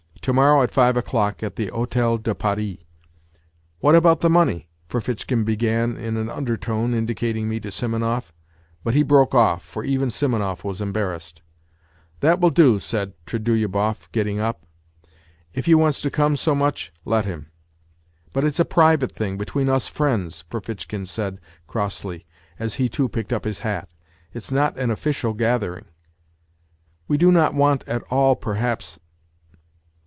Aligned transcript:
"To 0.21 0.33
morrow 0.33 0.61
at 0.61 0.69
five 0.69 0.97
o'clock 0.97 1.41
at 1.41 1.55
the 1.55 1.65
Hotel 1.69 2.19
de 2.19 2.35
Paris."" 2.35 2.77
What 3.79 3.95
about 3.95 4.21
the 4.21 4.29
money?" 4.29 4.69
Fetfitchkin 4.87 5.43
began 5.45 5.97
in 5.97 6.15
an 6.15 6.29
under 6.29 6.55
tone, 6.57 6.93
indicating 6.93 7.49
me 7.49 7.59
to 7.59 7.71
Simonov, 7.71 8.31
but 8.83 8.93
he 8.93 9.01
broke 9.01 9.33
off, 9.33 9.63
for 9.65 9.83
even 9.83 10.11
Simonov 10.11 10.63
was 10.63 10.79
embarrassed." 10.79 11.41
That 12.19 12.39
will 12.39 12.51
do," 12.51 12.77
said 12.79 13.13
Trudolyubov, 13.25 14.11
getting 14.11 14.39
up." 14.39 14.63
If 15.55 15.65
he 15.65 15.73
wants 15.73 16.03
to 16.03 16.11
come 16.11 16.37
so 16.37 16.53
much, 16.53 16.93
let 17.03 17.25
him."" 17.25 17.47
But 18.31 18.43
it's 18.43 18.59
a 18.59 18.63
private 18.63 19.13
thing, 19.13 19.39
between 19.39 19.69
us 19.69 19.87
friends," 19.87 20.43
Ferfitchkin 20.51 21.07
said 21.07 21.39
crossly, 21.65 22.27
as 22.59 22.75
he, 22.75 22.87
too, 22.87 23.09
picked 23.09 23.33
up 23.33 23.43
his 23.43 23.61
hat." 23.61 23.89
It's 24.35 24.51
not 24.51 24.77
an 24.77 24.91
official 24.91 25.33
gathering."" 25.33 25.85
We 27.07 27.17
do 27.17 27.31
not 27.31 27.55
want 27.55 27.83
at 27.87 28.03
all, 28.11 28.35
perhaps 28.35 28.99